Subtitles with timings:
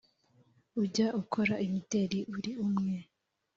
[0.81, 2.95] ujya ukora imideli uri umwe?